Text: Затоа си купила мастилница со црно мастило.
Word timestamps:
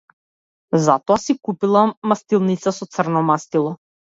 Затоа 0.85 1.17
си 1.25 1.35
купила 1.49 1.85
мастилница 2.13 2.77
со 2.81 2.91
црно 2.97 3.25
мастило. 3.31 3.79